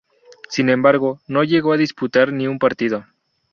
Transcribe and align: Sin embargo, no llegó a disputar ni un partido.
Sin 0.49 0.69
embargo, 0.69 1.19
no 1.27 1.43
llegó 1.43 1.73
a 1.73 1.77
disputar 1.77 2.33
ni 2.33 2.47
un 2.47 2.57
partido. 2.57 3.05